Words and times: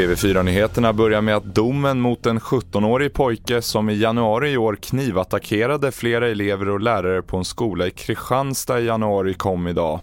TV4-nyheterna 0.00 0.92
börjar 0.92 1.20
med 1.20 1.36
att 1.36 1.54
domen 1.54 2.00
mot 2.00 2.26
en 2.26 2.40
17-årig 2.40 3.12
pojke 3.12 3.62
som 3.62 3.90
i 3.90 3.94
januari 3.94 4.50
i 4.50 4.56
år 4.56 4.76
knivattackerade 4.76 5.92
flera 5.92 6.28
elever 6.28 6.68
och 6.68 6.80
lärare 6.80 7.22
på 7.22 7.36
en 7.36 7.44
skola 7.44 7.86
i 7.86 7.90
Kristianstad 7.90 8.80
i 8.80 8.86
januari 8.86 9.34
kom 9.34 9.68
idag. 9.68 10.00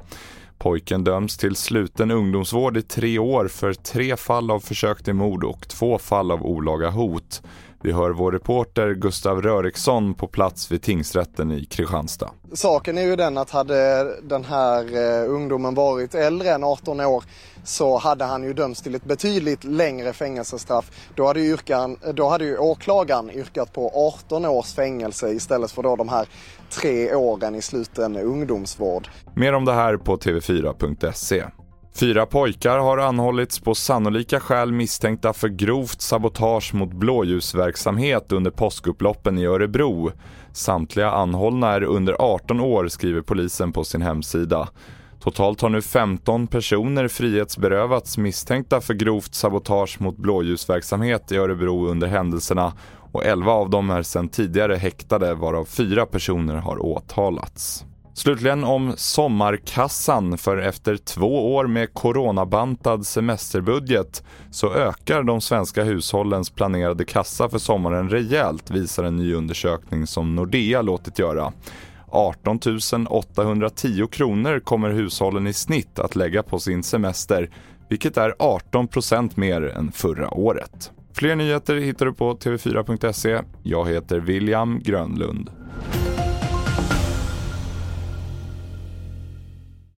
Pojken 0.58 1.04
döms 1.04 1.38
till 1.38 1.56
sluten 1.56 2.12
ungdomsvård 2.12 2.78
i 2.78 2.82
tre 2.82 3.20
år 3.20 3.48
för 3.48 3.74
tre 3.74 4.18
fall 4.18 4.52
av 4.52 4.60
försök 4.60 5.04
till 5.04 5.14
mord 5.14 5.44
och 5.44 5.68
två 5.68 5.98
fall 5.98 6.32
av 6.32 6.46
olaga 6.46 6.90
hot. 6.90 7.42
Vi 7.88 7.94
hör 7.94 8.10
vår 8.10 8.32
reporter 8.32 8.94
Gustav 8.94 9.42
Röriksson 9.42 10.14
på 10.14 10.28
plats 10.28 10.72
vid 10.72 10.82
tingsrätten 10.82 11.52
i 11.52 11.66
Kristianstad. 11.66 12.30
Saken 12.54 12.98
är 12.98 13.02
ju 13.02 13.16
den 13.16 13.38
att 13.38 13.50
hade 13.50 14.04
den 14.22 14.44
här 14.44 14.96
eh, 14.96 15.30
ungdomen 15.30 15.76
varit 15.76 16.16
äldre 16.16 16.50
än 16.50 16.64
18 16.64 17.00
år 17.00 17.24
så 17.64 17.98
hade 17.98 18.26
han 18.26 18.44
ju 18.44 18.54
dömts 18.54 18.82
till 18.82 18.96
ett 18.96 19.06
betydligt 19.06 19.64
längre 19.64 20.14
fängelsestraff. 20.14 20.92
Då 21.16 21.28
hade 21.28 21.40
ju, 21.40 21.52
yrkan, 21.54 21.98
då 22.14 22.30
hade 22.30 22.46
ju 22.46 22.58
åklagaren 22.58 23.32
yrkat 23.32 23.74
på 23.74 23.92
18 24.26 24.46
års 24.46 24.74
fängelse 24.74 25.30
istället 25.30 25.72
för 25.72 25.84
då 25.84 25.96
de 25.96 26.10
här 26.10 26.28
tre 26.70 27.16
åren 27.16 27.56
i 27.56 27.62
sluten 27.62 28.18
ungdomsvård. 28.18 29.08
Mer 29.36 29.54
om 29.54 29.66
det 29.66 29.74
här 29.74 29.98
på 29.98 30.18
tv4.se. 30.18 31.44
Fyra 32.00 32.26
pojkar 32.26 32.78
har 32.78 32.98
anhållits 32.98 33.60
på 33.60 33.76
sannolika 33.76 34.40
skäl 34.40 34.72
misstänkta 34.72 35.34
för 35.34 35.48
grovt 35.48 36.02
sabotage 36.02 36.74
mot 36.74 36.94
blåljusverksamhet 36.94 38.32
under 38.32 38.52
påskupploppen 38.52 39.38
i 39.38 39.46
Örebro. 39.46 40.12
Samtliga 40.52 41.12
anhållna 41.12 41.74
är 41.74 41.84
under 41.84 42.16
18 42.20 42.60
år 42.60 42.88
skriver 42.88 43.22
polisen 43.22 43.72
på 43.72 43.84
sin 43.84 44.02
hemsida. 44.02 44.70
Totalt 45.20 45.62
har 45.62 45.70
nu 45.70 45.82
15 45.82 46.48
personer 46.48 47.08
frihetsberövats 47.08 48.18
misstänkta 48.18 48.82
för 48.82 48.94
grovt 48.94 49.34
sabotage 49.36 50.02
mot 50.02 50.18
blåljusverksamhet 50.18 51.32
i 51.32 51.38
Örebro 51.38 51.88
under 51.88 52.08
händelserna 52.08 52.74
och 53.12 53.26
11 53.26 53.52
av 53.52 53.70
dem 53.70 53.90
är 53.90 54.04
sedan 54.04 54.30
tidigare 54.30 54.76
häktade 54.76 55.34
varav 55.34 55.66
fyra 55.66 56.06
personer 56.06 56.56
har 56.56 56.86
åtalats. 56.86 57.86
Slutligen 58.18 58.64
om 58.64 58.94
sommarkassan, 58.96 60.38
för 60.38 60.58
efter 60.58 60.98
två 60.98 61.56
år 61.56 61.68
med 61.68 61.94
coronabantad 61.94 63.06
semesterbudget 63.06 64.24
så 64.52 64.74
ökar 64.74 65.24
de 65.24 65.42
svenska 65.42 65.84
hushållens 65.84 66.50
planerade 66.50 67.06
kassa 67.06 67.50
för 67.50 67.58
sommaren 67.58 68.10
rejält 68.10 68.72
visar 68.72 69.04
en 69.04 69.18
ny 69.18 69.34
undersökning 69.34 70.08
som 70.08 70.36
Nordea 70.36 70.82
låtit 70.82 71.20
göra. 71.20 71.54
18 72.08 72.60
810 73.10 74.08
kronor 74.08 74.60
kommer 74.60 74.90
hushållen 74.90 75.48
i 75.48 75.54
snitt 75.54 76.00
att 76.00 76.16
lägga 76.16 76.44
på 76.44 76.60
sin 76.60 76.84
semester, 76.84 77.50
vilket 77.90 78.18
är 78.18 78.36
18% 78.40 79.32
mer 79.36 79.62
än 79.62 79.92
förra 79.92 80.34
året. 80.34 80.92
Fler 81.14 81.36
nyheter 81.36 81.76
hittar 81.76 82.06
du 82.06 82.14
på 82.14 82.36
tv4.se. 82.36 83.42
Jag 83.64 83.90
heter 83.90 84.20
William 84.20 84.80
Grönlund. 84.80 85.50